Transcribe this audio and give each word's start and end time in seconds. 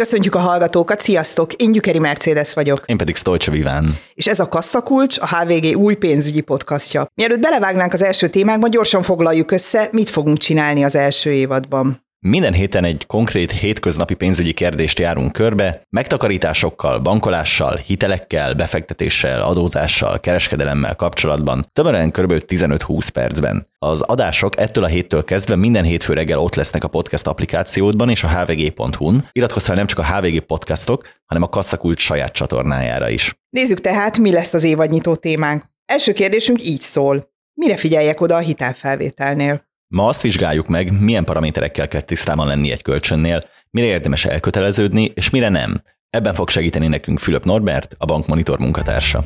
Köszöntjük 0.00 0.34
a 0.34 0.38
hallgatókat, 0.38 1.00
sziasztok! 1.00 1.52
Én 1.52 1.72
Gyükeri 1.72 1.98
Mercedes 1.98 2.54
vagyok. 2.54 2.82
Én 2.86 2.96
pedig 2.96 3.16
Stolcsa 3.16 3.50
Viván. 3.50 3.98
És 4.14 4.26
ez 4.26 4.40
a 4.40 4.48
Kasszakulcs, 4.48 5.18
a 5.18 5.36
HVG 5.36 5.76
új 5.76 5.94
pénzügyi 5.94 6.40
podcastja. 6.40 7.06
Mielőtt 7.14 7.40
belevágnánk 7.40 7.92
az 7.92 8.02
első 8.02 8.28
témákba, 8.28 8.68
gyorsan 8.68 9.02
foglaljuk 9.02 9.50
össze, 9.50 9.88
mit 9.92 10.10
fogunk 10.10 10.38
csinálni 10.38 10.84
az 10.84 10.94
első 10.94 11.30
évadban. 11.30 12.04
Minden 12.26 12.52
héten 12.52 12.84
egy 12.84 13.06
konkrét 13.06 13.50
hétköznapi 13.50 14.14
pénzügyi 14.14 14.52
kérdést 14.52 14.98
járunk 14.98 15.32
körbe, 15.32 15.82
megtakarításokkal, 15.90 16.98
bankolással, 16.98 17.76
hitelekkel, 17.76 18.54
befektetéssel, 18.54 19.42
adózással, 19.42 20.20
kereskedelemmel 20.20 20.96
kapcsolatban, 20.96 21.64
tömören 21.72 22.10
kb. 22.10 22.32
15-20 22.46 23.08
percben. 23.12 23.66
Az 23.78 24.00
adások 24.00 24.58
ettől 24.58 24.84
a 24.84 24.86
héttől 24.86 25.24
kezdve 25.24 25.56
minden 25.56 25.84
hétfő 25.84 26.12
reggel 26.12 26.38
ott 26.38 26.54
lesznek 26.54 26.84
a 26.84 26.88
podcast 26.88 27.26
applikációdban 27.26 28.10
és 28.10 28.24
a 28.24 28.28
hvg.hu-n. 28.28 29.28
Iratkozz 29.32 29.66
fel 29.66 29.74
nem 29.74 29.86
csak 29.86 29.98
a 29.98 30.16
HVG 30.16 30.40
podcastok, 30.40 31.08
hanem 31.26 31.42
a 31.42 31.48
Kasszakult 31.48 31.98
saját 31.98 32.32
csatornájára 32.32 33.08
is. 33.08 33.34
Nézzük 33.50 33.80
tehát, 33.80 34.18
mi 34.18 34.32
lesz 34.32 34.54
az 34.54 34.64
évadnyitó 34.64 35.14
témánk. 35.14 35.64
Első 35.84 36.12
kérdésünk 36.12 36.64
így 36.66 36.80
szól. 36.80 37.30
Mire 37.54 37.76
figyeljek 37.76 38.20
oda 38.20 38.34
a 38.34 38.38
hitelfelvételnél? 38.38 39.68
Ma 39.94 40.06
azt 40.06 40.22
vizsgáljuk 40.22 40.66
meg, 40.66 41.00
milyen 41.00 41.24
paraméterekkel 41.24 41.88
kell 41.88 42.00
tisztában 42.00 42.46
lenni 42.46 42.70
egy 42.70 42.82
kölcsönnél, 42.82 43.38
mire 43.70 43.86
érdemes 43.86 44.24
elköteleződni, 44.24 45.12
és 45.14 45.30
mire 45.30 45.48
nem. 45.48 45.82
Ebben 46.10 46.34
fog 46.34 46.48
segíteni 46.48 46.86
nekünk 46.86 47.18
Fülöp 47.18 47.44
Norbert, 47.44 47.94
a 47.98 48.04
Bankmonitor 48.04 48.58
munkatársa. 48.58 49.22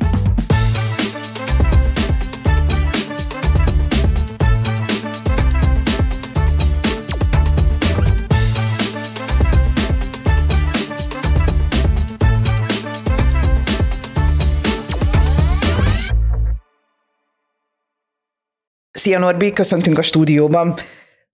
Szia 19.05 19.19
Norbi, 19.19 19.53
köszöntünk 19.53 19.97
a 19.97 20.01
stúdióban. 20.01 20.75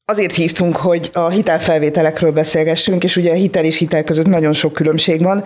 Azért 0.05 0.35
hívtunk, 0.35 0.75
hogy 0.75 1.09
a 1.13 1.29
hitelfelvételekről 1.29 2.31
beszélgessünk, 2.31 3.03
és 3.03 3.15
ugye 3.15 3.31
a 3.31 3.35
hitel 3.35 3.65
és 3.65 3.77
hitel 3.77 4.03
között 4.03 4.25
nagyon 4.25 4.53
sok 4.53 4.73
különbség 4.73 5.21
van. 5.21 5.45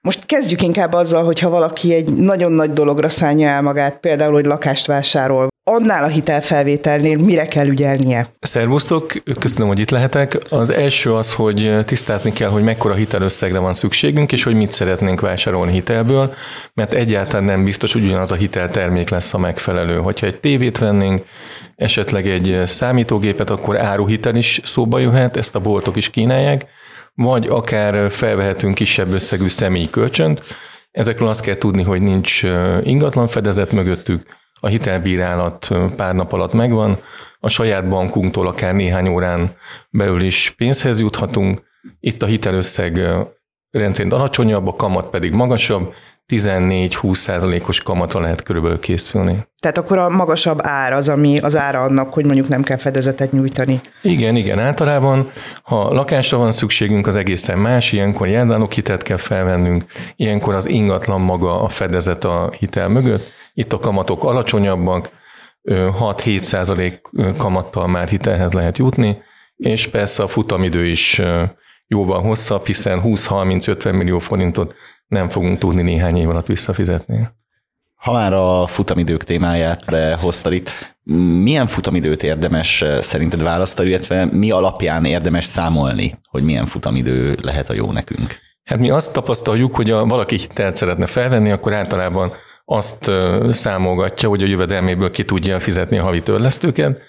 Most 0.00 0.26
kezdjük 0.26 0.62
inkább 0.62 0.92
azzal, 0.92 1.24
hogyha 1.24 1.50
valaki 1.50 1.94
egy 1.94 2.16
nagyon 2.16 2.52
nagy 2.52 2.72
dologra 2.72 3.08
szánja 3.08 3.48
el 3.48 3.62
magát, 3.62 4.00
például, 4.00 4.32
hogy 4.32 4.44
lakást 4.44 4.86
vásárol, 4.86 5.51
annál 5.64 6.04
a 6.04 6.06
hitelfelvételnél 6.06 7.18
mire 7.18 7.46
kell 7.46 7.66
ügyelnie? 7.66 8.26
Szervusztok, 8.40 9.12
köszönöm, 9.38 9.68
hogy 9.68 9.78
itt 9.78 9.90
lehetek. 9.90 10.38
Az 10.50 10.70
első 10.70 11.14
az, 11.14 11.34
hogy 11.34 11.84
tisztázni 11.84 12.32
kell, 12.32 12.50
hogy 12.50 12.62
mekkora 12.62 12.94
hitelösszegre 12.94 13.58
van 13.58 13.74
szükségünk, 13.74 14.32
és 14.32 14.42
hogy 14.42 14.54
mit 14.54 14.72
szeretnénk 14.72 15.20
vásárolni 15.20 15.72
hitelből, 15.72 16.34
mert 16.74 16.94
egyáltalán 16.94 17.44
nem 17.44 17.64
biztos, 17.64 17.92
hogy 17.92 18.04
ugyanaz 18.04 18.32
a 18.32 18.34
hiteltermék 18.34 19.08
lesz 19.08 19.34
a 19.34 19.38
megfelelő. 19.38 19.96
Hogyha 19.98 20.26
egy 20.26 20.40
tévét 20.40 20.78
vennénk, 20.78 21.24
esetleg 21.76 22.26
egy 22.26 22.60
számítógépet, 22.64 23.50
akkor 23.50 23.80
áruhitel 23.80 24.36
is 24.36 24.60
szóba 24.64 24.98
jöhet, 24.98 25.36
ezt 25.36 25.54
a 25.54 25.60
boltok 25.60 25.96
is 25.96 26.10
kínálják, 26.10 26.66
vagy 27.14 27.46
akár 27.46 28.10
felvehetünk 28.10 28.74
kisebb 28.74 29.12
összegű 29.12 29.48
személyi 29.48 29.90
kölcsönt. 29.90 30.42
Ezekről 30.90 31.28
azt 31.28 31.40
kell 31.40 31.56
tudni, 31.56 31.82
hogy 31.82 32.02
nincs 32.02 32.42
ingatlan 32.82 33.28
fedezet 33.28 33.72
mögöttük, 33.72 34.26
a 34.64 34.68
hitelbírálat 34.68 35.68
pár 35.96 36.14
nap 36.14 36.32
alatt 36.32 36.52
megvan, 36.52 37.00
a 37.40 37.48
saját 37.48 37.88
bankunktól 37.88 38.46
akár 38.46 38.74
néhány 38.74 39.08
órán 39.08 39.56
belül 39.90 40.22
is 40.22 40.50
pénzhez 40.50 41.00
juthatunk. 41.00 41.62
Itt 42.00 42.22
a 42.22 42.26
hitelösszeg 42.26 43.00
rendszerint 43.70 44.12
alacsonyabb, 44.12 44.66
a 44.66 44.74
kamat 44.74 45.10
pedig 45.10 45.32
magasabb, 45.32 45.94
14-20 46.28 47.14
százalékos 47.14 47.82
kamatra 47.82 48.20
lehet 48.20 48.42
körülbelül 48.42 48.78
készülni. 48.78 49.46
Tehát 49.60 49.78
akkor 49.78 49.98
a 49.98 50.08
magasabb 50.08 50.58
ár 50.62 50.92
az, 50.92 51.08
ami 51.08 51.38
az 51.38 51.56
ára 51.56 51.80
annak, 51.80 52.12
hogy 52.12 52.24
mondjuk 52.24 52.48
nem 52.48 52.62
kell 52.62 52.76
fedezetet 52.76 53.32
nyújtani. 53.32 53.80
Igen, 54.02 54.36
igen. 54.36 54.58
Általában, 54.58 55.30
ha 55.62 55.92
lakásra 55.92 56.38
van 56.38 56.52
szükségünk, 56.52 57.06
az 57.06 57.16
egészen 57.16 57.58
más, 57.58 57.92
ilyenkor 57.92 58.26
hitet 58.70 59.02
kell 59.02 59.16
felvennünk, 59.16 59.84
ilyenkor 60.16 60.54
az 60.54 60.66
ingatlan 60.66 61.20
maga 61.20 61.62
a 61.62 61.68
fedezet 61.68 62.24
a 62.24 62.52
hitel 62.58 62.88
mögött, 62.88 63.26
itt 63.54 63.72
a 63.72 63.78
kamatok 63.78 64.24
alacsonyabbak, 64.24 65.10
6-7 65.70 66.42
százalék 66.42 67.00
kamattal 67.36 67.86
már 67.86 68.08
hitelhez 68.08 68.52
lehet 68.52 68.78
jutni, 68.78 69.18
és 69.56 69.86
persze 69.86 70.22
a 70.22 70.28
futamidő 70.28 70.86
is 70.86 71.22
jóval 71.86 72.22
hosszabb, 72.22 72.66
hiszen 72.66 73.00
20-30-50 73.04 73.96
millió 73.96 74.18
forintot 74.18 74.74
nem 75.12 75.28
fogunk 75.28 75.58
tudni 75.58 75.82
néhány 75.82 76.16
év 76.16 76.28
alatt 76.28 76.46
visszafizetni. 76.46 77.28
Ha 77.94 78.12
már 78.12 78.32
a 78.32 78.66
futamidők 78.66 79.24
témáját 79.24 79.84
behoztad 79.86 80.52
itt, 80.52 80.70
milyen 81.42 81.66
futamidőt 81.66 82.22
érdemes 82.22 82.84
szerinted 83.00 83.42
választani, 83.42 83.88
illetve 83.88 84.24
mi 84.24 84.50
alapján 84.50 85.04
érdemes 85.04 85.44
számolni, 85.44 86.18
hogy 86.28 86.42
milyen 86.42 86.66
futamidő 86.66 87.38
lehet 87.42 87.70
a 87.70 87.74
jó 87.74 87.92
nekünk? 87.92 88.36
Hát 88.64 88.78
mi 88.78 88.90
azt 88.90 89.12
tapasztaljuk, 89.12 89.74
hogy 89.74 89.90
a 89.90 90.04
valaki 90.04 90.36
hitelt 90.36 90.76
szeretne 90.76 91.06
felvenni, 91.06 91.50
akkor 91.50 91.72
általában 91.72 92.32
azt 92.64 93.10
számolgatja, 93.50 94.28
hogy 94.28 94.42
a 94.42 94.46
jövedelméből 94.46 95.10
ki 95.10 95.24
tudja 95.24 95.60
fizetni 95.60 95.98
a 95.98 96.02
havi 96.02 96.22
törlesztőket. 96.22 97.00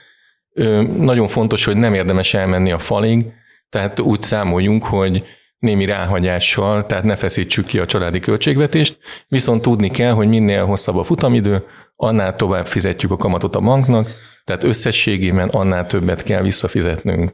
Nagyon 0.98 1.28
fontos, 1.28 1.66
hogy 1.66 1.78
nem 1.78 1.94
érdemes 1.94 2.34
elmenni 2.34 2.72
a 2.72 2.80
falig, 2.80 3.26
tehát 3.70 4.00
úgy 4.00 4.22
számoljunk, 4.22 4.84
hogy 4.84 5.24
némi 5.64 5.86
ráhagyással, 5.86 6.86
tehát 6.86 7.04
ne 7.04 7.16
feszítsük 7.16 7.66
ki 7.66 7.80
a 7.80 7.86
családi 7.86 8.20
költségvetést, 8.20 8.98
viszont 9.28 9.62
tudni 9.62 9.90
kell, 9.90 10.12
hogy 10.12 10.28
minél 10.28 10.66
hosszabb 10.66 10.96
a 10.96 11.04
futamidő, 11.04 11.64
annál 11.96 12.36
tovább 12.36 12.68
fizetjük 12.68 13.12
a 13.12 13.18
kamatot 13.18 13.56
a 13.56 13.60
banknak, 13.60 14.10
tehát 14.44 14.64
összességében 14.64 15.50
annál 15.50 15.86
többet 15.86 16.24
kell 16.24 16.42
visszafizetnünk. 16.42 17.32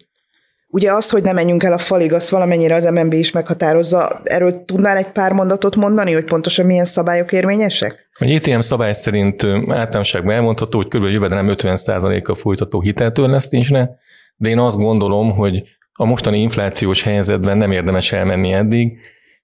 Ugye 0.72 0.94
az, 0.94 1.09
hogy 1.09 1.23
ne 1.23 1.31
menjünk 1.31 1.63
el 1.63 1.73
a 1.73 1.78
falig, 1.78 2.13
azt 2.13 2.29
valamennyire 2.29 2.75
az 2.75 2.84
MNB 2.84 3.13
is 3.13 3.31
meghatározza. 3.31 4.22
Erről 4.23 4.66
tudnál 4.66 4.97
egy 4.97 5.11
pár 5.11 5.31
mondatot 5.31 5.75
mondani, 5.75 6.13
hogy 6.13 6.23
pontosan 6.23 6.66
milyen 6.66 6.84
szabályok 6.84 7.31
érvényesek? 7.31 8.09
A 8.19 8.25
ETM 8.25 8.59
szabály 8.59 8.94
szerint 8.94 9.44
általánosságban 9.67 10.35
elmondható, 10.35 10.78
hogy 10.78 10.88
kb. 10.88 11.03
jövedelem 11.03 11.53
50%-a 11.57 12.35
folytató 12.35 12.81
hiteltörlesztésre, 12.81 13.97
de 14.35 14.50
én 14.50 14.59
azt 14.59 14.78
gondolom, 14.78 15.31
hogy 15.31 15.63
a 16.01 16.05
mostani 16.05 16.41
inflációs 16.41 17.01
helyzetben 17.01 17.57
nem 17.57 17.71
érdemes 17.71 18.11
elmenni 18.11 18.53
eddig, 18.53 18.99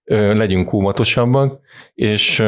legyünk 0.05 0.73
óvatosabbak, 0.73 1.59
és 1.93 2.43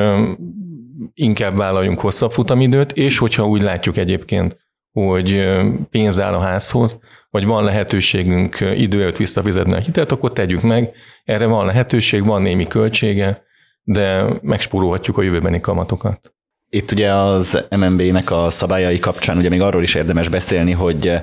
inkább 1.14 1.58
vállaljunk 1.58 2.00
hosszabb 2.00 2.32
futamidőt, 2.32 2.92
és 2.92 3.18
hogyha 3.18 3.48
úgy 3.48 3.62
látjuk 3.62 3.98
egyébként, 3.98 4.58
hogy 4.92 5.58
pénz 5.90 6.20
áll 6.20 6.34
a 6.34 6.40
házhoz, 6.40 7.00
vagy 7.30 7.46
van 7.46 7.64
lehetőségünk 7.64 8.58
idő 8.60 9.02
előtt 9.02 9.18
visszafizetni 9.18 9.74
a 9.74 9.80
hitelt, 9.80 10.12
akkor 10.12 10.34
tegyük 10.34 10.62
meg. 10.62 10.92
Erre 11.24 11.46
van 11.46 11.66
lehetőség, 11.66 12.26
van 12.26 12.42
némi 12.42 12.68
költsége, 12.68 13.44
de 13.84 14.26
megspórolhatjuk 14.42 15.18
a 15.18 15.22
jövőbeni 15.22 15.60
kamatokat. 15.60 16.34
Itt 16.70 16.92
ugye 16.92 17.12
az 17.12 17.66
MNB-nek 17.70 18.32
a 18.32 18.50
szabályai 18.50 19.00
kapcsán 19.00 19.38
ugye 19.38 19.50
még 19.50 19.62
arról 19.62 19.82
is 19.84 19.96
érdemes 19.96 20.30
beszélni, 20.30 20.72
hogy 20.72 21.14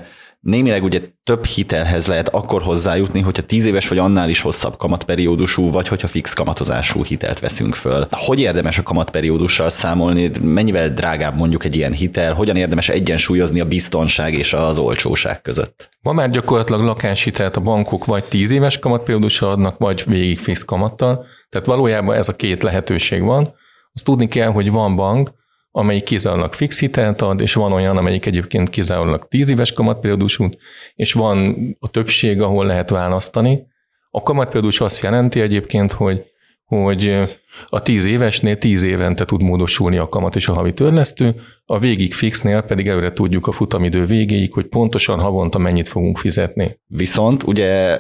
Némileg 0.45 0.83
ugye 0.85 1.01
több 1.23 1.45
hitelhez 1.45 2.07
lehet 2.07 2.29
akkor 2.29 2.63
hozzájutni, 2.63 3.21
hogyha 3.21 3.43
tíz 3.43 3.65
éves 3.65 3.89
vagy 3.89 3.99
annál 3.99 4.29
is 4.29 4.41
hosszabb 4.41 4.77
kamatperiódusú, 4.77 5.71
vagy 5.71 5.89
hogyha 5.89 6.07
fix 6.09 6.33
kamatozású 6.33 7.05
hitelt 7.05 7.41
veszünk 7.41 7.75
föl. 7.75 8.07
Hogy 8.11 8.41
érdemes 8.41 8.79
a 8.79 8.83
kamatperiódussal 8.83 9.69
számolni, 9.69 10.31
mennyivel 10.43 10.89
drágább 10.89 11.37
mondjuk 11.37 11.65
egy 11.65 11.75
ilyen 11.75 11.93
hitel, 11.93 12.35
hogyan 12.35 12.57
érdemes 12.57 12.89
egyensúlyozni 12.89 13.61
a 13.61 13.65
biztonság 13.65 14.35
és 14.35 14.53
az 14.53 14.79
olcsóság 14.79 15.43
között? 15.43 15.89
Ma 16.01 16.13
már 16.13 16.31
gyakorlatilag 16.31 16.81
lakáshitelt 16.81 17.57
a 17.57 17.61
bankok 17.61 18.05
vagy 18.05 18.25
tíz 18.25 18.51
éves 18.51 18.79
kamatperiódussal 18.79 19.51
adnak, 19.51 19.79
vagy 19.79 20.03
végig 20.07 20.39
fix 20.39 20.65
kamattal. 20.65 21.25
Tehát 21.51 21.67
valójában 21.67 22.17
ez 22.17 22.29
a 22.29 22.37
két 22.37 22.63
lehetőség 22.63 23.23
van. 23.23 23.55
Azt 23.93 24.05
tudni 24.05 24.29
kell, 24.29 24.51
hogy 24.51 24.71
van 24.71 24.97
bank, 24.97 25.31
amelyik 25.77 26.03
kizárólag 26.03 26.53
fix 26.53 26.81
hitelt 26.81 27.23
ad, 27.23 27.41
és 27.41 27.55
van 27.55 27.73
olyan, 27.73 27.97
amelyik 27.97 28.27
egyébként 28.27 28.71
kizárólag 28.71 29.29
10 29.29 29.51
éves 29.51 29.73
kamatperiódusú, 29.73 30.49
és 30.95 31.13
van 31.13 31.57
a 31.81 31.89
többség, 31.89 32.41
ahol 32.41 32.67
lehet 32.67 32.91
választani. 32.91 33.67
A 34.11 34.23
kamatperiódus 34.23 34.81
azt 34.81 35.03
jelenti 35.03 35.41
egyébként, 35.41 35.93
hogy 35.93 36.25
hogy 36.65 37.21
a 37.67 37.83
10 37.83 38.05
évesnél 38.05 38.59
10 38.59 38.83
évente 38.83 39.25
tud 39.25 39.43
módosulni 39.43 39.97
a 39.97 40.09
kamat 40.09 40.37
és 40.37 40.49
a 40.49 40.53
havi 40.53 40.73
törlesztő, 40.73 41.35
a 41.67 41.79
végig 41.79 42.15
fixnél 42.15 42.61
pedig 42.61 42.89
előre 42.89 43.13
tudjuk 43.13 43.47
a 43.47 43.53
futamidő 43.53 44.07
végéig, 44.07 44.53
hogy 44.53 44.67
pontosan 44.67 45.19
havonta 45.19 45.59
mennyit 45.59 45.89
fogunk 45.89 46.19
fizetni. 46.19 46.79
Viszont 46.87 47.43
ugye 47.43 47.99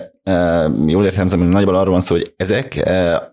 jól 0.86 1.04
értelmezem, 1.04 1.38
hogy 1.38 1.48
nagyban 1.48 1.74
arról 1.74 1.90
van 1.90 2.00
szó, 2.00 2.14
hogy 2.14 2.32
ezek, 2.36 2.90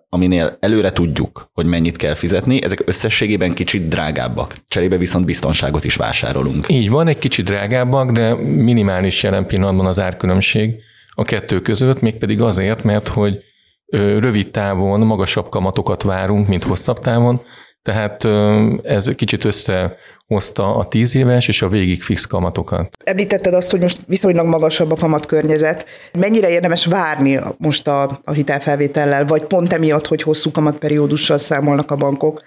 aminél 0.09 0.57
előre 0.59 0.91
tudjuk, 0.91 1.49
hogy 1.53 1.65
mennyit 1.65 1.95
kell 1.95 2.13
fizetni, 2.13 2.63
ezek 2.63 2.81
összességében 2.85 3.53
kicsit 3.53 3.87
drágábbak. 3.87 4.55
Cserébe 4.67 4.97
viszont 4.97 5.25
biztonságot 5.25 5.83
is 5.83 5.95
vásárolunk. 5.95 6.65
Így 6.67 6.89
van, 6.89 7.07
egy 7.07 7.17
kicsit 7.17 7.45
drágábbak, 7.45 8.11
de 8.11 8.35
minimális 8.43 9.23
jelen 9.23 9.45
pillanatban 9.47 9.85
az 9.85 9.99
árkülönbség 9.99 10.75
a 11.13 11.23
kettő 11.23 11.61
között, 11.61 12.01
mégpedig 12.01 12.41
azért, 12.41 12.83
mert 12.83 13.07
hogy 13.07 13.39
rövid 13.91 14.51
távon 14.51 14.99
magasabb 14.99 15.49
kamatokat 15.49 16.03
várunk, 16.03 16.47
mint 16.47 16.63
hosszabb 16.63 16.99
távon, 16.99 17.41
tehát 17.83 18.27
ez 18.83 19.15
kicsit 19.15 19.45
összehozta 19.45 20.75
a 20.75 20.85
tíz 20.87 21.15
éves 21.15 21.47
és 21.47 21.61
a 21.61 21.67
végig 21.67 22.03
fix 22.03 22.25
kamatokat. 22.25 22.89
Említetted 23.03 23.53
azt, 23.53 23.71
hogy 23.71 23.79
most 23.79 23.99
viszonylag 24.07 24.45
magasabb 24.45 24.91
a 24.91 24.95
kamatkörnyezet. 24.95 25.85
Mennyire 26.19 26.49
érdemes 26.49 26.85
várni 26.85 27.39
most 27.57 27.87
a, 27.87 28.19
a 28.23 28.31
hitelfelvétellel, 28.31 29.25
vagy 29.25 29.43
pont 29.43 29.73
emiatt, 29.73 30.07
hogy 30.07 30.21
hosszú 30.21 30.51
kamatperiódussal 30.51 31.37
számolnak 31.37 31.91
a 31.91 31.95
bankok, 31.95 32.43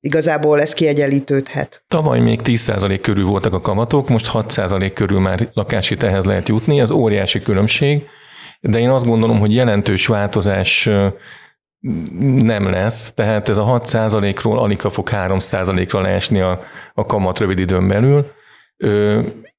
igazából 0.00 0.60
ez 0.60 0.72
kiegyenlítődhet? 0.72 1.82
Tavaly 1.88 2.20
még 2.20 2.40
10% 2.44 2.98
körül 3.02 3.26
voltak 3.26 3.52
a 3.52 3.60
kamatok, 3.60 4.08
most 4.08 4.30
6% 4.32 4.90
körül 4.94 5.20
már 5.20 5.48
lakáshitelhez 5.52 6.24
lehet 6.24 6.48
jutni, 6.48 6.80
ez 6.80 6.90
óriási 6.90 7.42
különbség, 7.42 8.06
de 8.60 8.78
én 8.78 8.90
azt 8.90 9.06
gondolom, 9.06 9.38
hogy 9.38 9.54
jelentős 9.54 10.06
változás 10.06 10.88
nem 12.38 12.70
lesz, 12.70 13.12
tehát 13.12 13.48
ez 13.48 13.56
a 13.56 13.80
6%-ról 13.84 14.58
alig 14.58 14.80
fog 14.80 15.08
3%-ra 15.12 16.00
leesni 16.00 16.40
a, 16.40 16.60
a 16.94 17.06
kamat 17.06 17.38
rövid 17.38 17.58
időn 17.58 17.88
belül, 17.88 18.26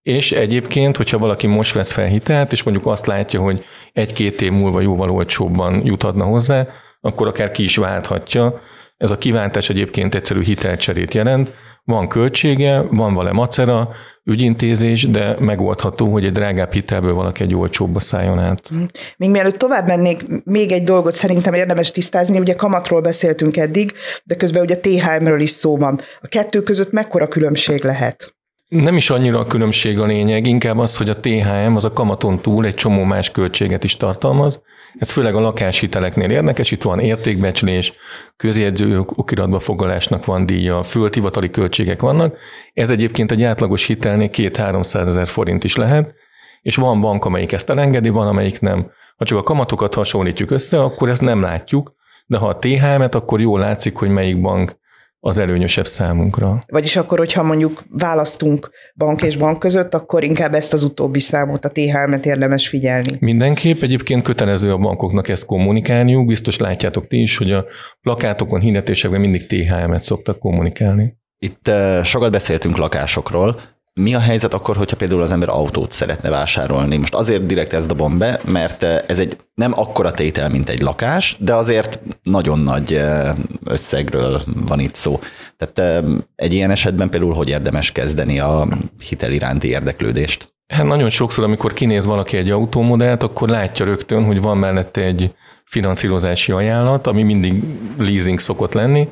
és 0.02 0.32
egyébként, 0.32 0.98
hogyha 0.98 1.18
valaki 1.18 1.48
most 1.48 1.74
vesz 1.74 1.92
fel 1.92 2.08
hitelt, 2.08 2.52
és 2.52 2.64
mondjuk 2.64 2.86
azt 2.86 3.06
látja, 3.06 3.42
hogy 3.42 3.64
egy-két 3.94 4.42
év 4.42 4.52
múlva 4.52 4.82
jóval 4.82 5.12
olcsóbban 5.12 5.86
juthatna 5.86 6.24
hozzá, 6.24 6.68
akkor 7.02 7.28
akár 7.28 7.52
ki 7.52 7.64
is 7.64 7.76
válthatja. 7.76 8.62
Ez 8.98 9.12
a 9.12 9.18
kiváltás 9.18 9.70
egyébként 9.70 10.16
egyszerű 10.16 10.44
hitelcserét 10.44 11.14
jelent, 11.14 11.56
van 11.90 12.08
költsége, 12.08 12.82
van 12.82 13.16
vele 13.16 13.32
macera, 13.32 13.90
ügyintézés, 14.24 15.10
de 15.10 15.36
megoldható, 15.40 16.12
hogy 16.12 16.26
egy 16.26 16.32
drágább 16.32 16.74
hitelből 16.74 17.14
valaki 17.14 17.44
egy 17.44 17.56
olcsóbbba 17.56 18.00
szálljon 18.00 18.40
át. 18.40 18.70
Mhm. 18.70 18.84
Még 19.18 19.30
mielőtt 19.30 19.58
tovább 19.58 19.88
mennék, 19.88 20.44
még 20.44 20.72
egy 20.72 20.84
dolgot 20.84 21.16
szerintem 21.16 21.54
érdemes 21.54 21.92
tisztázni, 21.92 22.40
ugye 22.40 22.56
kamatról 22.56 23.02
beszéltünk 23.02 23.58
eddig, 23.58 23.94
de 24.24 24.36
közben 24.36 24.62
ugye 24.62 24.78
THM-ről 24.78 25.42
is 25.42 25.50
szó 25.50 25.78
van. 25.78 26.02
A 26.22 26.28
kettő 26.28 26.62
között 26.62 26.92
mekkora 26.92 27.28
különbség 27.28 27.84
lehet? 27.84 28.34
Nem 28.70 28.96
is 28.96 29.10
annyira 29.10 29.40
a 29.40 29.46
különbség 29.46 30.00
a 30.00 30.06
lényeg, 30.06 30.48
inkább 30.48 30.78
az, 30.78 30.98
hogy 30.98 31.10
a 31.10 31.20
THM 31.20 31.76
az 31.76 31.86
a 31.86 31.94
kamaton 31.94 32.42
túl 32.42 32.66
egy 32.66 32.74
csomó 32.74 33.04
más 33.04 33.32
költséget 33.32 33.84
is 33.84 33.98
tartalmaz. 33.98 34.62
Ez 34.98 35.10
főleg 35.10 35.36
a 35.36 35.40
lakáshiteleknél 35.40 36.30
érdekes, 36.30 36.72
itt 36.72 36.82
van 36.82 37.00
értékbecslés, 37.00 37.94
közjegyző 38.38 39.00
okiratba 39.00 39.60
foglalásnak 39.60 40.26
van 40.26 40.46
díja, 40.46 40.84
földhivatali 40.84 41.50
költségek 41.50 42.02
vannak. 42.02 42.38
Ez 42.74 42.90
egyébként 42.90 43.32
egy 43.32 43.44
átlagos 43.44 43.86
hitelnél 43.86 44.30
2-300 44.32 45.08
ezer 45.08 45.28
forint 45.28 45.64
is 45.64 45.76
lehet, 45.76 46.14
és 46.62 46.76
van 46.76 47.02
bank, 47.02 47.26
amelyik 47.26 47.52
ezt 47.52 47.70
elengedi, 47.70 48.10
van, 48.10 48.28
amelyik 48.28 48.60
nem. 48.60 48.92
Ha 49.18 49.26
csak 49.26 49.38
a 49.38 49.44
kamatokat 49.44 49.94
hasonlítjuk 49.94 50.52
össze, 50.52 50.84
akkor 50.84 51.10
ezt 51.10 51.22
nem 51.22 51.42
látjuk, 51.42 51.96
de 52.26 52.38
ha 52.38 52.48
a 52.48 52.58
THM-et, 52.58 53.16
akkor 53.16 53.42
jól 53.42 53.60
látszik, 53.60 53.96
hogy 53.96 54.10
melyik 54.10 54.42
bank 54.42 54.78
az 55.20 55.38
előnyösebb 55.38 55.88
számunkra. 55.88 56.60
Vagyis 56.68 56.96
akkor, 56.96 57.18
hogyha 57.18 57.44
mondjuk 57.44 57.84
választunk 57.90 58.70
bank 58.96 59.22
és 59.22 59.36
bank 59.36 59.60
között, 59.60 59.94
akkor 59.94 60.24
inkább 60.24 60.54
ezt 60.54 60.74
az 60.74 60.84
utóbbi 60.84 61.20
számot, 61.20 61.66
a 61.66 61.70
THM-et 61.70 62.26
érdemes 62.26 62.68
figyelni. 62.68 63.18
Mindenképp 63.20 63.82
egyébként 63.82 64.24
kötelező 64.24 64.72
a 64.72 64.78
bankoknak 64.78 65.28
ezt 65.28 65.46
kommunikálniuk. 65.46 66.26
Biztos 66.26 66.58
látjátok 66.58 67.08
ti 67.08 67.22
is, 67.22 67.38
hogy 67.38 67.52
a 67.52 67.66
plakátokon, 68.02 68.60
hirdetésekben 68.60 69.20
mindig 69.20 69.48
THM-et 69.48 70.04
szoktak 70.04 70.40
kommunikálni. 70.40 71.18
Itt 71.38 71.72
sokat 72.04 72.32
beszéltünk 72.32 72.78
lakásokról, 72.78 73.60
mi 74.00 74.14
a 74.14 74.20
helyzet 74.20 74.54
akkor, 74.54 74.76
hogyha 74.76 74.96
például 74.96 75.22
az 75.22 75.32
ember 75.32 75.50
autót 75.50 75.92
szeretne 75.92 76.30
vásárolni? 76.30 76.98
Most 76.98 77.14
azért 77.14 77.46
direkt 77.46 77.74
ezt 77.74 77.88
dobom 77.88 78.18
be, 78.18 78.40
mert 78.48 78.84
eh, 78.84 78.98
ez 79.08 79.20
egy 79.20 79.38
nem 79.54 79.72
akkora 79.76 80.12
tétel, 80.12 80.50
mint 80.50 80.70
egy 80.70 80.82
lakás, 80.82 81.38
de 81.40 81.56
azért 81.56 82.00
nagyon 82.24 82.60
nagy 82.60 82.94
eh, 82.94 83.36
összegről 83.64 84.42
van 84.68 84.80
itt 84.80 84.94
szó. 84.94 85.20
Tehát 85.58 86.04
eh, 86.04 86.12
egy 86.36 86.54
ilyen 86.54 86.72
esetben 86.72 87.10
például 87.10 87.34
hogy 87.34 87.50
érdemes 87.50 87.92
kezdeni 87.92 88.40
a 88.40 88.68
hitel 89.10 89.32
iránti 89.32 89.68
érdeklődést? 89.68 90.54
Hát 90.68 90.86
nagyon 90.86 91.10
sokszor, 91.10 91.44
amikor 91.44 91.74
kinéz 91.74 92.06
valaki 92.06 92.38
egy 92.38 92.50
autómodellt, 92.50 93.24
akkor 93.24 93.50
látja 93.50 93.86
rögtön, 93.86 94.26
hogy 94.26 94.42
van 94.42 94.58
mellette 94.58 95.02
egy 95.02 95.34
finanszírozási 95.66 96.52
ajánlat, 96.52 97.08
ami 97.08 97.24
mindig 97.24 97.64
leasing 97.98 98.40
szokott 98.40 98.74
lenni. 98.74 99.10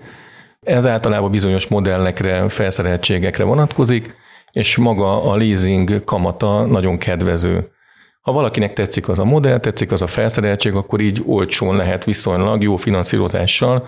Ez 0.62 0.86
általában 0.86 1.32
bizonyos 1.32 1.68
modellekre, 1.68 2.50
felszereltségekre 2.50 3.44
vonatkozik, 3.44 4.16
és 4.58 4.78
maga 4.78 5.24
a 5.24 5.36
leasing 5.36 6.04
kamata 6.04 6.66
nagyon 6.66 6.98
kedvező. 6.98 7.72
Ha 8.22 8.32
valakinek 8.32 8.74
tetszik 8.74 9.10
az 9.10 9.20
a 9.20 9.26
modell, 9.26 9.60
tetszik 9.60 9.92
az 9.92 10.02
a 10.02 10.08
felszereltség, 10.08 10.74
akkor 10.74 11.00
így 11.00 11.24
olcsón 11.26 11.76
lehet 11.76 12.04
viszonylag 12.04 12.62
jó 12.62 12.78
finanszírozással 12.78 13.88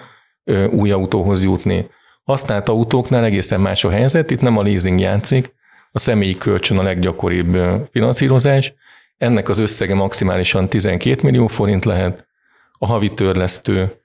új 0.72 0.92
autóhoz 0.92 1.44
jutni. 1.44 1.90
Használt 2.24 2.70
autóknál 2.70 3.24
egészen 3.24 3.62
más 3.62 3.84
a 3.84 3.90
helyzet, 3.90 4.32
itt 4.32 4.42
nem 4.42 4.58
a 4.58 4.64
leasing 4.64 5.00
játszik, 5.00 5.54
a 5.92 6.00
személyi 6.00 6.38
kölcsön 6.38 6.78
a 6.78 6.84
leggyakoribb 6.84 7.58
finanszírozás, 7.92 8.74
ennek 9.18 9.50
az 9.50 9.60
összege 9.60 9.96
maximálisan 9.96 10.70
12 10.70 11.20
millió 11.24 11.48
forint 11.48 11.86
lehet, 11.86 12.28
a 12.72 12.86
havi 12.86 13.14
törlesztő 13.14 14.02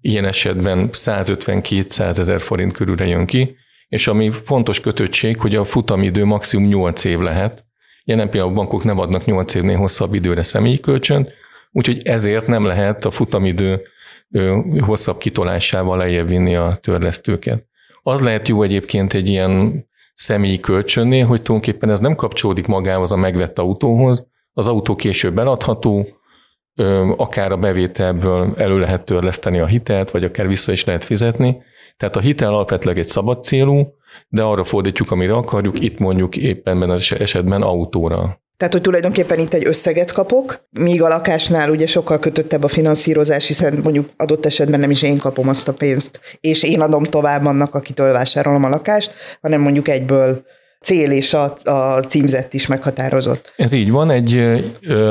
ilyen 0.00 0.24
esetben 0.24 0.88
150-200 0.92 2.18
ezer 2.18 2.40
forint 2.40 2.72
körülre 2.72 3.06
jön 3.06 3.26
ki, 3.26 3.56
és 3.92 4.06
ami 4.06 4.30
fontos 4.30 4.80
kötöttség, 4.80 5.40
hogy 5.40 5.54
a 5.54 5.64
futamidő 5.64 6.24
maximum 6.24 6.66
8 6.66 7.04
év 7.04 7.18
lehet. 7.18 7.64
Jelen 8.04 8.30
pillanatban 8.30 8.64
a 8.64 8.66
bankok 8.66 8.84
nem 8.84 8.98
adnak 8.98 9.24
8 9.24 9.54
évnél 9.54 9.76
hosszabb 9.76 10.14
időre 10.14 10.42
személyi 10.42 10.80
kölcsönt, 10.80 11.30
úgyhogy 11.72 12.06
ezért 12.06 12.46
nem 12.46 12.64
lehet 12.64 13.04
a 13.04 13.10
futamidő 13.10 13.82
hosszabb 14.80 15.18
kitolásával 15.18 15.96
lejjebb 15.96 16.28
vinni 16.28 16.56
a 16.56 16.78
törlesztőket. 16.82 17.66
Az 18.02 18.20
lehet 18.20 18.48
jó 18.48 18.62
egyébként 18.62 19.14
egy 19.14 19.28
ilyen 19.28 19.84
személyi 20.14 20.60
kölcsönnél, 20.60 21.26
hogy 21.26 21.42
tulajdonképpen 21.42 21.90
ez 21.90 22.00
nem 22.00 22.14
kapcsolódik 22.14 22.66
magához 22.66 23.12
a 23.12 23.16
megvett 23.16 23.58
autóhoz, 23.58 24.26
az 24.52 24.66
autó 24.66 24.94
később 24.94 25.38
eladható, 25.38 26.06
akár 27.16 27.52
a 27.52 27.56
bevételből 27.56 28.54
elő 28.56 28.78
lehet 28.78 29.04
törleszteni 29.04 29.58
a 29.58 29.66
hitelt, 29.66 30.10
vagy 30.10 30.24
akár 30.24 30.48
vissza 30.48 30.72
is 30.72 30.84
lehet 30.84 31.04
fizetni, 31.04 31.62
tehát 31.96 32.16
a 32.16 32.20
hitel 32.20 32.54
alapvetőleg 32.54 32.98
egy 32.98 33.06
szabad 33.06 33.42
célú, 33.42 33.94
de 34.28 34.42
arra 34.42 34.64
fordítjuk, 34.64 35.10
amire 35.10 35.34
akarjuk, 35.34 35.80
itt 35.80 35.98
mondjuk 35.98 36.36
éppen 36.36 36.80
benne 36.80 36.92
az 36.92 37.14
esetben 37.18 37.62
autóra. 37.62 38.40
Tehát, 38.56 38.76
hogy 38.76 38.82
tulajdonképpen 38.82 39.38
itt 39.38 39.54
egy 39.54 39.66
összeget 39.66 40.12
kapok, 40.12 40.66
míg 40.70 41.02
a 41.02 41.08
lakásnál 41.08 41.70
ugye 41.70 41.86
sokkal 41.86 42.18
kötöttebb 42.18 42.62
a 42.62 42.68
finanszírozás, 42.68 43.46
hiszen 43.46 43.80
mondjuk 43.82 44.08
adott 44.16 44.46
esetben 44.46 44.80
nem 44.80 44.90
is 44.90 45.02
én 45.02 45.18
kapom 45.18 45.48
azt 45.48 45.68
a 45.68 45.72
pénzt, 45.72 46.20
és 46.40 46.62
én 46.62 46.80
adom 46.80 47.04
tovább 47.04 47.44
annak, 47.44 47.74
akitől 47.74 48.12
vásárolom 48.12 48.64
a 48.64 48.68
lakást, 48.68 49.14
hanem 49.40 49.60
mondjuk 49.60 49.88
egyből 49.88 50.42
cél 50.82 51.10
és 51.10 51.34
a, 51.34 51.54
a 51.64 52.00
címzett 52.00 52.52
is 52.52 52.66
meghatározott. 52.66 53.52
Ez 53.56 53.72
így 53.72 53.90
van, 53.90 54.10
egy 54.10 54.60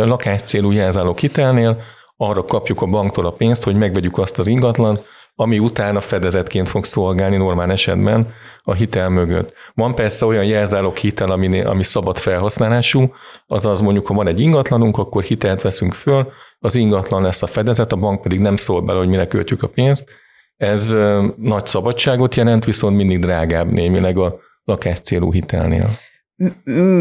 lakás 0.05 0.41
célú 0.41 0.71
jelzálók 0.71 1.19
hitelnél 1.19 1.81
arra 2.17 2.43
kapjuk 2.45 2.81
a 2.81 2.85
banktól 2.85 3.25
a 3.25 3.31
pénzt, 3.31 3.63
hogy 3.63 3.75
megvegyük 3.75 4.17
azt 4.17 4.39
az 4.39 4.47
ingatlan, 4.47 5.01
ami 5.35 5.59
utána 5.59 6.01
fedezetként 6.01 6.69
fog 6.69 6.83
szolgálni 6.83 7.37
normál 7.37 7.71
esetben 7.71 8.33
a 8.63 8.73
hitel 8.73 9.09
mögött. 9.09 9.53
Van 9.73 9.95
persze 9.95 10.25
olyan 10.25 10.45
jelzálók 10.45 10.97
hitel, 10.97 11.31
ami, 11.31 11.61
ami 11.61 11.83
szabad 11.83 12.17
felhasználású, 12.17 13.13
azaz 13.47 13.79
mondjuk, 13.79 14.07
ha 14.07 14.13
van 14.13 14.27
egy 14.27 14.39
ingatlanunk, 14.39 14.97
akkor 14.97 15.23
hitelt 15.23 15.61
veszünk 15.61 15.93
föl, 15.93 16.31
az 16.59 16.75
ingatlan 16.75 17.21
lesz 17.21 17.41
a 17.41 17.47
fedezet, 17.47 17.91
a 17.91 17.95
bank 17.95 18.21
pedig 18.21 18.39
nem 18.39 18.55
szól 18.55 18.81
bele, 18.81 18.99
hogy 18.99 19.07
mire 19.07 19.27
költjük 19.27 19.63
a 19.63 19.67
pénzt. 19.67 20.09
Ez 20.57 20.95
nagy 21.37 21.65
szabadságot 21.65 22.35
jelent, 22.35 22.65
viszont 22.65 22.95
mindig 22.95 23.19
drágább 23.19 23.71
némileg 23.71 24.17
a 24.17 24.39
lakás 24.63 24.99
célú 24.99 25.33
hitelnél? 25.33 25.89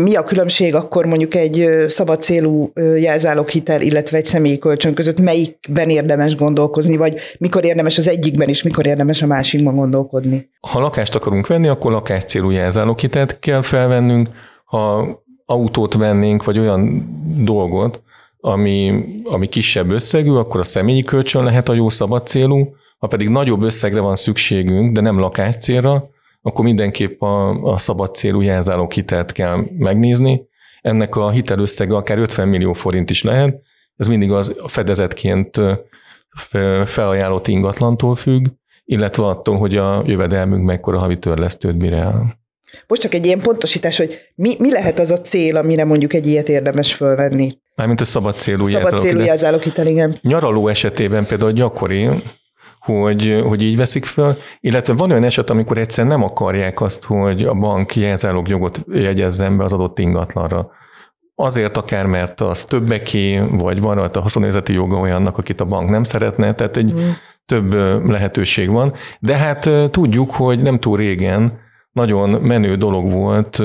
Mi 0.02 0.14
a 0.14 0.24
különbség 0.24 0.74
akkor 0.74 1.06
mondjuk 1.06 1.34
egy 1.34 1.68
szabad 1.86 2.22
célú 2.22 2.72
hitel, 3.46 3.80
illetve 3.80 4.16
egy 4.16 4.24
személyi 4.24 4.58
kölcsön 4.58 4.94
között, 4.94 5.20
melyikben 5.20 5.88
érdemes 5.88 6.36
gondolkozni, 6.36 6.96
vagy 6.96 7.16
mikor 7.38 7.64
érdemes 7.64 7.98
az 7.98 8.08
egyikben 8.08 8.48
és 8.48 8.62
mikor 8.62 8.86
érdemes 8.86 9.22
a 9.22 9.26
másikban 9.26 9.74
gondolkodni? 9.74 10.50
Ha 10.60 10.80
lakást 10.80 11.14
akarunk 11.14 11.46
venni, 11.46 11.68
akkor 11.68 11.92
lakás 11.92 12.24
célú 12.24 12.50
hitelt 12.96 13.38
kell 13.38 13.62
felvennünk, 13.62 14.30
ha 14.64 15.08
autót 15.46 15.94
vennénk, 15.94 16.44
vagy 16.44 16.58
olyan 16.58 17.08
dolgot, 17.44 18.02
ami, 18.40 19.04
ami 19.24 19.48
kisebb 19.48 19.90
összegű, 19.90 20.30
akkor 20.30 20.60
a 20.60 20.64
személyi 20.64 21.02
kölcsön 21.02 21.44
lehet 21.44 21.68
a 21.68 21.74
jó 21.74 21.88
szabad 21.88 22.26
célú, 22.26 22.74
ha 22.98 23.06
pedig 23.06 23.28
nagyobb 23.28 23.62
összegre 23.62 24.00
van 24.00 24.14
szükségünk, 24.14 24.94
de 24.94 25.00
nem 25.00 25.18
lakás 25.18 25.56
célra, 25.56 26.10
akkor 26.42 26.64
mindenképp 26.64 27.20
a, 27.20 27.50
a 27.72 27.78
szabad 27.78 28.14
célú 28.14 28.40
jelzálók 28.40 28.92
hitelt 28.92 29.32
kell 29.32 29.64
megnézni. 29.78 30.48
Ennek 30.80 31.16
a 31.16 31.30
hitelösszege 31.30 31.96
akár 31.96 32.18
50 32.18 32.48
millió 32.48 32.72
forint 32.72 33.10
is 33.10 33.22
lehet, 33.22 33.62
ez 33.96 34.06
mindig 34.06 34.32
az 34.32 34.56
fedezetként 34.66 35.60
felajánlott 36.84 37.48
ingatlantól 37.48 38.14
függ, 38.14 38.46
illetve 38.84 39.26
attól, 39.26 39.56
hogy 39.56 39.76
a 39.76 40.02
jövedelmünk 40.06 40.64
mekkora 40.64 40.98
havi 40.98 41.18
törlesztőt 41.18 41.76
bír 41.76 41.92
el. 41.92 42.38
Most 42.86 43.00
csak 43.00 43.14
egy 43.14 43.26
ilyen 43.26 43.40
pontosítás, 43.40 43.96
hogy 43.96 44.18
mi, 44.34 44.54
mi 44.58 44.70
lehet 44.70 44.98
az 44.98 45.10
a 45.10 45.20
cél, 45.20 45.56
amire 45.56 45.84
mondjuk 45.84 46.12
egy 46.12 46.26
ilyet 46.26 46.48
érdemes 46.48 46.94
fölvenni? 46.94 47.58
Mármint 47.74 48.00
a 48.00 48.04
szabad 48.04 48.38
célú 48.38 48.64
Szabad 48.64 48.98
célú 48.98 49.20
jelzáloghitel, 49.20 49.86
igen. 49.86 50.18
Nyaraló 50.22 50.68
esetében 50.68 51.26
például 51.26 51.52
gyakori, 51.52 52.08
hogy, 52.80 53.42
hogy 53.46 53.62
így 53.62 53.76
veszik 53.76 54.04
föl, 54.04 54.36
illetve 54.60 54.92
van 54.92 55.10
olyan 55.10 55.24
eset, 55.24 55.50
amikor 55.50 55.78
egyszer 55.78 56.06
nem 56.06 56.22
akarják 56.22 56.80
azt, 56.80 57.04
hogy 57.04 57.42
a 57.42 57.54
bank 57.54 57.96
jelzálog 57.96 58.48
jogot 58.48 58.84
jegyezzen 58.92 59.56
be 59.56 59.64
az 59.64 59.72
adott 59.72 59.98
ingatlanra. 59.98 60.70
Azért 61.34 61.76
akár, 61.76 62.06
mert 62.06 62.40
az 62.40 62.64
többeké, 62.64 63.38
vagy 63.38 63.80
van 63.80 63.94
rajta 63.94 64.20
haszonélzeti 64.20 64.72
joga 64.72 64.96
olyannak, 64.96 65.38
akit 65.38 65.60
a 65.60 65.64
bank 65.64 65.90
nem 65.90 66.02
szeretne, 66.02 66.54
tehát 66.54 66.76
egy 66.76 66.92
mm. 66.92 67.08
több 67.46 67.72
lehetőség 68.08 68.70
van. 68.70 68.92
De 69.18 69.36
hát 69.36 69.70
tudjuk, 69.90 70.30
hogy 70.30 70.62
nem 70.62 70.78
túl 70.78 70.96
régen 70.96 71.58
nagyon 71.92 72.30
menő 72.30 72.76
dolog 72.76 73.12
volt 73.12 73.62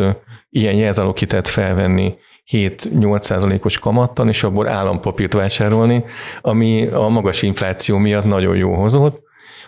ilyen 0.50 0.76
jelzáloghitelt 0.76 1.48
felvenni 1.48 2.16
7-8 2.52 3.22
százalékos 3.22 3.80
kamattan, 3.80 4.28
és 4.28 4.44
abból 4.44 4.68
állampapírt 4.68 5.34
vásárolni, 5.34 6.04
ami 6.42 6.88
a 6.88 7.08
magas 7.08 7.42
infláció 7.42 7.98
miatt 7.98 8.26
nagyon 8.26 8.56
jó 8.56 8.74
hozott, 8.74 9.24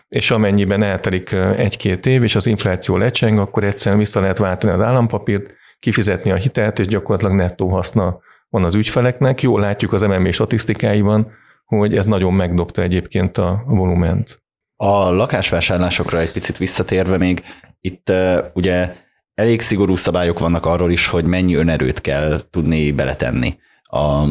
és 0.07 0.31
amennyiben 0.31 0.83
eltelik 0.83 1.31
egy-két 1.55 2.05
év, 2.05 2.23
és 2.23 2.35
az 2.35 2.47
infláció 2.47 2.97
lecseng, 2.97 3.39
akkor 3.39 3.63
egyszerűen 3.63 3.99
vissza 3.99 4.19
lehet 4.19 4.37
váltani 4.37 4.73
az 4.73 4.81
állampapírt, 4.81 5.53
kifizetni 5.79 6.31
a 6.31 6.35
hitelt, 6.35 6.79
és 6.79 6.87
gyakorlatilag 6.87 7.35
nettó 7.35 7.69
haszna 7.69 8.19
van 8.49 8.63
az 8.63 8.75
ügyfeleknek. 8.75 9.41
Jól 9.41 9.59
látjuk 9.59 9.93
az 9.93 10.01
MMB 10.01 10.31
statisztikáiban, 10.31 11.31
hogy 11.65 11.97
ez 11.97 12.05
nagyon 12.05 12.33
megdobta 12.33 12.81
egyébként 12.81 13.37
a 13.37 13.63
volument. 13.65 14.41
A 14.75 15.09
lakásvásárlásokra 15.09 16.19
egy 16.19 16.31
picit 16.31 16.57
visszatérve 16.57 17.17
még, 17.17 17.43
itt 17.81 18.11
ugye 18.53 18.95
elég 19.37 19.61
szigorú 19.61 19.95
szabályok 19.95 20.39
vannak 20.39 20.65
arról 20.65 20.91
is, 20.91 21.07
hogy 21.07 21.25
mennyi 21.25 21.55
önerőt 21.55 22.01
kell 22.01 22.41
tudni 22.49 22.91
beletenni 22.91 23.57
a, 23.83 24.21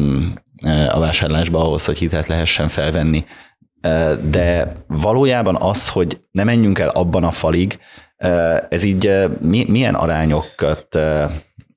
a 0.89 0.99
vásárlásba 0.99 1.65
ahhoz, 1.65 1.85
hogy 1.85 1.97
hitelt 1.97 2.27
lehessen 2.27 2.67
felvenni. 2.67 3.25
De 4.29 4.75
valójában 4.87 5.55
az, 5.55 5.89
hogy 5.89 6.19
ne 6.31 6.43
menjünk 6.43 6.79
el 6.79 6.89
abban 6.89 7.23
a 7.23 7.31
falig, 7.31 7.79
ez 8.69 8.83
így 8.83 9.27
milyen 9.67 9.95
arányokat 9.95 10.99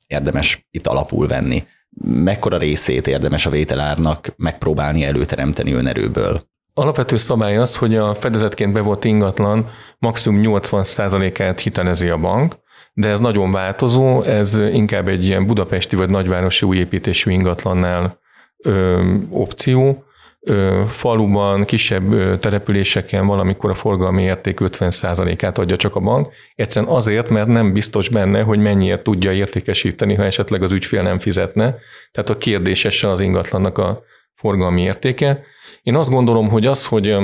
érdemes 0.07 0.67
itt 0.71 0.87
alapul 0.87 1.27
venni? 1.27 1.65
Mekkora 2.03 2.59
részét 2.59 3.07
érdemes 3.07 3.47
a 3.47 3.51
vételárnak 3.51 4.35
megpróbálni 4.37 5.05
előteremteni 5.05 5.73
önerőből? 5.73 6.43
Alapvető 6.75 7.17
szabály 7.17 7.57
az, 7.57 7.77
hogy 7.77 7.97
a 7.97 8.15
fedezetként 8.15 8.73
bevott 8.73 9.05
ingatlan 9.05 9.71
maximum 9.99 10.41
80%-át 10.45 11.61
hitelezi 11.61 12.09
a 12.09 12.17
bank, 12.17 12.57
de 13.01 13.09
ez 13.09 13.21
nagyon 13.21 13.51
változó, 13.51 14.23
ez 14.23 14.59
inkább 14.73 15.09
egy 15.09 15.25
ilyen 15.25 15.47
budapesti 15.47 15.97
vagy 15.97 16.11
nagyvárosi 16.11 16.67
újépítésű 16.67 17.31
ingatlannál 17.31 18.19
ö, 18.59 19.03
opció. 19.31 20.05
Ö, 20.41 20.83
faluban, 20.87 21.65
kisebb 21.65 22.13
ö, 22.13 22.39
településeken 22.39 23.27
valamikor 23.27 23.71
a 23.71 23.75
forgalmi 23.75 24.23
érték 24.23 24.59
50%-át 24.63 25.59
adja 25.59 25.77
csak 25.77 25.97
a 25.97 26.01
bank. 26.01 26.29
Egyszerűen 26.55 26.93
azért, 26.93 27.29
mert 27.29 27.47
nem 27.47 27.73
biztos 27.73 28.09
benne, 28.09 28.43
hogy 28.43 28.59
mennyiért 28.59 29.03
tudja 29.03 29.33
értékesíteni, 29.33 30.15
ha 30.15 30.25
esetleg 30.25 30.63
az 30.63 30.73
ügyfél 30.73 31.03
nem 31.03 31.19
fizetne. 31.19 31.75
Tehát 32.13 32.31
a 32.31 32.39
kérdésesen 32.39 33.11
az 33.11 33.21
ingatlannak 33.21 33.79
a 33.79 34.03
forgalmi 34.35 34.83
értéke. 34.83 35.43
Én 35.83 35.97
azt 35.97 36.11
gondolom, 36.11 36.49
hogy 36.49 36.67
az, 36.67 36.87
hogy 36.87 37.17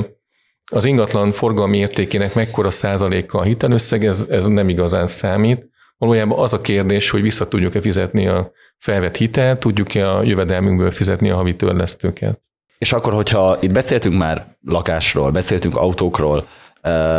az 0.73 0.85
ingatlan 0.85 1.33
forgalmi 1.33 1.79
értékének 1.79 2.35
mekkora 2.35 2.71
százaléka 2.71 3.39
a 3.39 3.43
hitelösszeg, 3.43 4.05
ez, 4.05 4.27
ez 4.31 4.47
nem 4.47 4.69
igazán 4.69 5.07
számít. 5.07 5.69
Valójában 5.99 6.39
az 6.39 6.53
a 6.53 6.61
kérdés, 6.61 7.11
hogy 7.11 7.23
vissza 7.23 7.49
tudjuk-e 7.49 7.81
fizetni 7.81 8.29
a 8.29 8.53
felvett 8.79 9.17
hitelt, 9.17 9.61
tudjuk-e 9.61 10.11
a 10.11 10.23
jövedelmünkből 10.23 10.91
fizetni 10.91 11.31
a 11.31 11.37
havi 11.37 11.57
törlesztőket. 11.57 12.41
És 12.79 12.93
akkor, 12.93 13.13
hogyha 13.13 13.57
itt 13.61 13.73
beszéltünk 13.73 14.17
már 14.17 14.47
lakásról, 14.65 15.31
beszéltünk 15.31 15.77
autókról, 15.77 16.47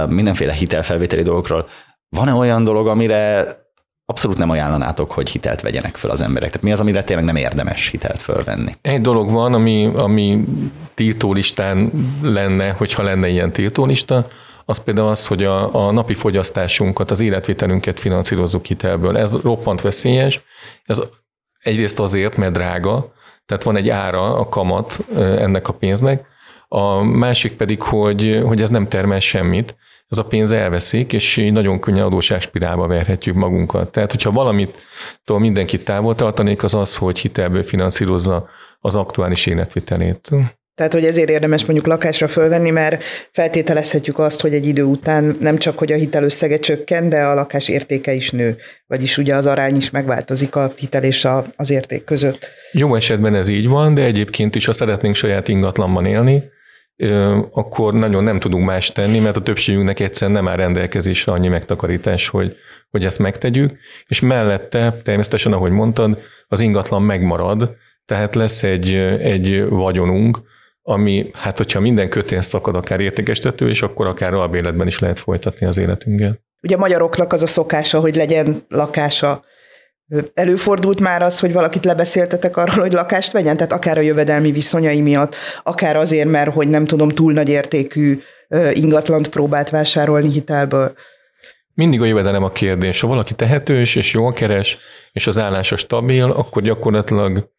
mindenféle 0.07 0.53
hitelfelvételi 0.53 1.21
dolgokról, 1.21 1.67
van-e 2.09 2.33
olyan 2.33 2.63
dolog, 2.63 2.87
amire 2.87 3.45
abszolút 4.09 4.37
nem 4.37 4.49
ajánlanátok, 4.49 5.11
hogy 5.11 5.29
hitelt 5.29 5.61
vegyenek 5.61 5.95
föl 5.95 6.11
az 6.11 6.21
emberek? 6.21 6.49
Tehát 6.49 6.63
mi 6.63 6.71
az, 6.71 6.79
amire 6.79 7.03
tényleg 7.03 7.25
nem 7.25 7.35
érdemes 7.35 7.89
hitelt 7.89 8.21
fölvenni? 8.21 8.71
Egy 8.81 9.01
dolog 9.01 9.31
van, 9.31 9.53
ami, 9.53 9.91
ami 9.95 10.43
tiltólistán 10.93 11.91
lenne, 12.21 12.71
hogyha 12.71 13.03
lenne 13.03 13.27
ilyen 13.27 13.51
tiltólista, 13.51 14.27
az 14.65 14.83
például 14.83 15.07
az, 15.07 15.27
hogy 15.27 15.43
a, 15.43 15.87
a 15.87 15.91
napi 15.91 16.13
fogyasztásunkat, 16.13 17.11
az 17.11 17.19
életvételünket 17.19 17.99
finanszírozzuk 17.99 18.65
hitelből. 18.65 19.17
Ez 19.17 19.31
roppant 19.41 19.81
veszélyes. 19.81 20.41
Ez 20.85 21.01
egyrészt 21.59 21.99
azért, 21.99 22.37
mert 22.37 22.53
drága, 22.53 23.13
tehát 23.45 23.63
van 23.63 23.77
egy 23.77 23.89
ára, 23.89 24.35
a 24.35 24.49
kamat 24.49 25.05
ennek 25.15 25.67
a 25.67 25.73
pénznek, 25.73 26.25
a 26.67 27.01
másik 27.03 27.53
pedig, 27.53 27.81
hogy, 27.81 28.41
hogy 28.43 28.61
ez 28.61 28.69
nem 28.69 28.87
termel 28.87 29.19
semmit, 29.19 29.75
ez 30.09 30.17
a 30.17 30.25
pénz 30.25 30.51
elveszik, 30.51 31.13
és 31.13 31.37
így 31.37 31.51
nagyon 31.51 31.79
könnyen 31.79 32.05
adóságspirálba 32.05 32.87
verhetjük 32.87 33.35
magunkat. 33.35 33.91
Tehát, 33.91 34.11
hogyha 34.11 34.31
valamit 34.31 34.75
mindenkit 35.25 35.85
távol 35.85 36.15
tartanék, 36.15 36.63
az 36.63 36.73
az, 36.73 36.95
hogy 36.95 37.19
hitelből 37.19 37.63
finanszírozza 37.63 38.49
az 38.79 38.95
aktuális 38.95 39.45
életvitelét. 39.45 40.29
Tehát, 40.75 40.93
hogy 40.93 41.05
ezért 41.05 41.29
érdemes 41.29 41.65
mondjuk 41.65 41.87
lakásra 41.87 42.27
fölvenni, 42.27 42.69
mert 42.69 43.03
feltételezhetjük 43.31 44.19
azt, 44.19 44.41
hogy 44.41 44.53
egy 44.53 44.65
idő 44.65 44.83
után 44.83 45.37
nem 45.39 45.57
csak, 45.57 45.77
hogy 45.77 45.91
a 45.91 45.95
hitelösszege 45.95 46.59
csökken, 46.59 47.09
de 47.09 47.23
a 47.23 47.33
lakás 47.33 47.69
értéke 47.69 48.13
is 48.13 48.31
nő. 48.31 48.57
Vagyis 48.87 49.17
ugye 49.17 49.35
az 49.35 49.45
arány 49.45 49.75
is 49.75 49.89
megváltozik 49.89 50.55
a 50.55 50.73
hitel 50.75 51.03
és 51.03 51.25
a, 51.25 51.45
az 51.55 51.69
érték 51.69 52.03
között. 52.03 52.49
Jó 52.71 52.95
esetben 52.95 53.35
ez 53.35 53.49
így 53.49 53.67
van, 53.67 53.93
de 53.93 54.01
egyébként 54.01 54.55
is, 54.55 54.65
ha 54.65 54.73
szeretnénk 54.73 55.15
saját 55.15 55.47
ingatlanban 55.47 56.05
élni, 56.05 56.43
akkor 57.51 57.93
nagyon 57.93 58.23
nem 58.23 58.39
tudunk 58.39 58.65
más 58.65 58.91
tenni, 58.91 59.19
mert 59.19 59.37
a 59.37 59.41
többségünknek 59.41 59.99
egyszerűen 59.99 60.37
nem 60.37 60.47
áll 60.47 60.55
rendelkezésre 60.55 61.31
annyi 61.31 61.47
megtakarítás, 61.47 62.27
hogy, 62.27 62.55
hogy 62.89 63.05
ezt 63.05 63.19
megtegyük, 63.19 63.77
és 64.07 64.19
mellette 64.19 64.93
természetesen, 65.03 65.53
ahogy 65.53 65.71
mondtad, 65.71 66.17
az 66.47 66.59
ingatlan 66.59 67.01
megmarad, 67.01 67.75
tehát 68.05 68.35
lesz 68.35 68.63
egy, 68.63 68.93
egy 69.19 69.67
vagyonunk, 69.69 70.39
ami, 70.81 71.29
hát 71.33 71.57
hogyha 71.57 71.79
minden 71.79 72.09
kötén 72.09 72.41
szakad, 72.41 72.75
akár 72.75 72.99
értékestető, 72.99 73.69
és 73.69 73.81
akkor 73.81 74.07
akár 74.07 74.33
albéletben 74.33 74.87
is 74.87 74.99
lehet 74.99 75.19
folytatni 75.19 75.65
az 75.65 75.77
életünket. 75.77 76.41
Ugye 76.61 76.75
a 76.75 76.79
magyaroknak 76.79 77.33
az 77.33 77.41
a 77.41 77.47
szokása, 77.47 77.99
hogy 77.99 78.15
legyen 78.15 78.55
lakása. 78.67 79.43
Előfordult 80.33 80.99
már 80.99 81.21
az, 81.21 81.39
hogy 81.39 81.53
valakit 81.53 81.85
lebeszéltetek 81.85 82.57
arról, 82.57 82.79
hogy 82.79 82.91
lakást 82.91 83.31
vegyen, 83.31 83.57
tehát 83.57 83.73
akár 83.73 83.97
a 83.97 84.01
jövedelmi 84.01 84.51
viszonyai 84.51 85.01
miatt, 85.01 85.35
akár 85.63 85.97
azért, 85.97 86.29
mert 86.29 86.53
hogy 86.53 86.67
nem 86.67 86.85
tudom, 86.85 87.09
túl 87.09 87.33
nagy 87.33 87.49
értékű 87.49 88.19
ingatlant 88.73 89.29
próbált 89.29 89.69
vásárolni 89.69 90.31
hitelből. 90.31 90.93
Mindig 91.73 92.01
a 92.01 92.05
jövedelem 92.05 92.43
a 92.43 92.51
kérdés. 92.51 92.99
Ha 92.99 93.07
valaki 93.07 93.33
tehetős 93.33 93.95
és 93.95 94.13
jól 94.13 94.33
keres, 94.33 94.77
és 95.11 95.27
az 95.27 95.37
állása 95.37 95.77
stabil, 95.77 96.31
akkor 96.31 96.61
gyakorlatilag 96.61 97.49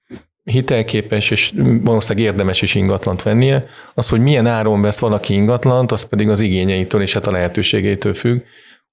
hitelképes 0.45 1.31
és 1.31 1.53
valószínűleg 1.83 2.29
érdemes 2.29 2.63
is 2.63 2.75
ingatlant 2.75 3.23
vennie. 3.23 3.67
Az, 3.95 4.09
hogy 4.09 4.21
milyen 4.21 4.47
áron 4.47 4.83
vesz 4.83 4.99
valaki 4.99 5.35
ingatlant, 5.35 5.93
az 5.93 6.03
pedig 6.03 6.29
az 6.29 6.41
igényeitől 6.41 7.03
és 7.03 7.13
hát 7.13 7.27
a 7.27 7.31
lehetőségeitől 7.31 8.15
függ. 8.15 8.41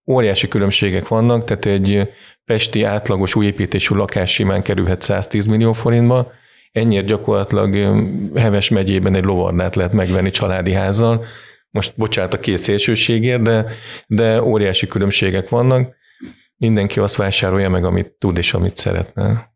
Óriási 0.07 0.47
különbségek 0.47 1.07
vannak, 1.07 1.43
tehát 1.43 1.65
egy 1.65 2.09
pesti 2.45 2.83
átlagos 2.83 3.35
újépítésű 3.35 3.95
lakás 3.95 4.31
simán 4.31 4.61
kerülhet 4.61 5.01
110 5.01 5.45
millió 5.45 5.73
forintba, 5.73 6.31
ennyire 6.71 7.01
gyakorlatilag 7.01 7.75
Heves 8.35 8.69
megyében 8.69 9.15
egy 9.15 9.23
lovardát 9.23 9.75
lehet 9.75 9.93
megvenni 9.93 10.29
családi 10.29 10.73
házzal. 10.73 11.25
Most 11.69 11.93
bocsánat 11.95 12.33
a 12.33 12.39
két 12.39 12.57
szélsőségért, 12.57 13.41
de, 13.41 13.65
de 14.07 14.43
óriási 14.43 14.87
különbségek 14.87 15.49
vannak. 15.49 15.95
Mindenki 16.57 16.99
azt 16.99 17.15
vásárolja 17.15 17.69
meg, 17.69 17.85
amit 17.85 18.15
tud 18.19 18.37
és 18.37 18.53
amit 18.53 18.75
szeretne. 18.75 19.54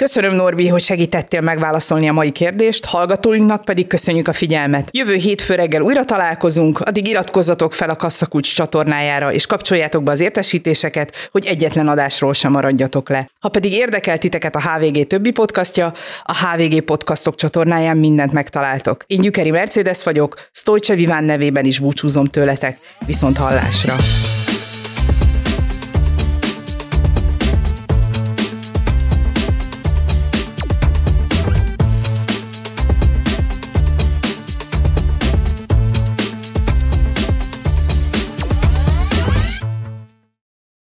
Köszönöm, 0.00 0.34
Norbi, 0.34 0.68
hogy 0.68 0.82
segítettél 0.82 1.40
megválaszolni 1.40 2.08
a 2.08 2.12
mai 2.12 2.30
kérdést, 2.30 2.84
hallgatóinknak 2.84 3.64
pedig 3.64 3.86
köszönjük 3.86 4.28
a 4.28 4.32
figyelmet. 4.32 4.88
Jövő 4.92 5.14
hétfő 5.14 5.54
reggel 5.54 5.80
újra 5.80 6.04
találkozunk, 6.04 6.80
addig 6.80 7.08
iratkozzatok 7.08 7.72
fel 7.72 7.90
a 7.90 7.96
Kasszakulcs 7.96 8.54
csatornájára, 8.54 9.32
és 9.32 9.46
kapcsoljátok 9.46 10.02
be 10.02 10.10
az 10.10 10.20
értesítéseket, 10.20 11.28
hogy 11.30 11.46
egyetlen 11.46 11.88
adásról 11.88 12.34
sem 12.34 12.52
maradjatok 12.52 13.08
le. 13.08 13.30
Ha 13.40 13.48
pedig 13.48 13.72
érdekel 13.72 14.18
titeket 14.18 14.56
a 14.56 14.60
HVG 14.60 15.06
többi 15.06 15.30
podcastja, 15.30 15.92
a 16.22 16.46
HVG 16.46 16.80
podcastok 16.80 17.34
csatornáján 17.34 17.96
mindent 17.96 18.32
megtaláltok. 18.32 19.04
Én 19.06 19.20
Gyükeri 19.20 19.50
Mercedes 19.50 20.02
vagyok, 20.02 20.48
Stolce 20.52 20.94
Viván 20.94 21.24
nevében 21.24 21.64
is 21.64 21.78
búcsúzom 21.78 22.26
tőletek. 22.26 22.78
Viszont 23.06 23.36
hallásra! 23.36 23.94